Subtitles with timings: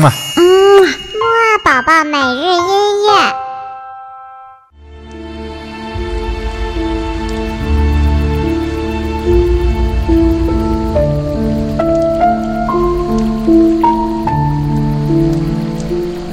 [0.00, 0.10] 嘛。
[0.36, 0.42] 嗯，
[0.82, 3.10] 木二宝宝每日音乐。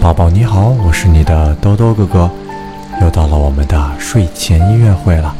[0.01, 2.31] 宝宝你好，我是你的兜兜哥哥，
[3.01, 5.35] 又到了我们的睡前音乐会了。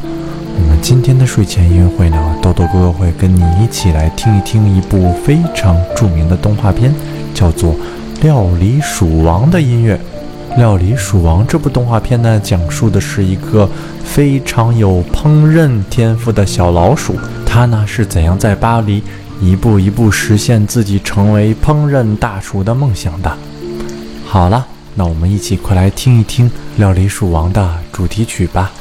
[0.60, 6.94] 我们今天的睡前音乐会呢，豆豆哥哥会跟你一起来听一听一部非常著名的动画片，
[7.32, 7.72] 叫做
[8.20, 9.98] 《料理鼠王》的音乐。
[10.56, 13.68] 《料理鼠王》这部动画片呢，讲述的是一个
[14.02, 17.14] 非常有烹饪天赋的小老鼠，
[17.46, 19.02] 它呢是怎样在巴黎
[19.40, 23.32] 一步一步实现自己成为烹饪大厨的梦想的。
[24.26, 28.72] 好了，那我们一起快来听一听《料理鼠王》的主题曲吧。